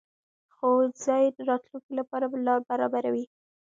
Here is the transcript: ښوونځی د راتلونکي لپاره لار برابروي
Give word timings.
ښوونځی 0.55 1.25
د 1.31 1.37
راتلونکي 1.49 1.91
لپاره 1.99 2.25
لار 2.47 2.59
برابروي 2.69 3.25